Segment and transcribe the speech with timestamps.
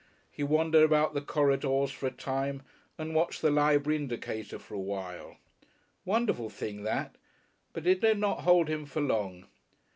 [0.31, 2.63] He wandered about the corridors for a time
[2.97, 5.37] and watched the library indicator for awhile.
[6.05, 7.17] Wonderful thing that!
[7.71, 9.45] But it did not hold him for long.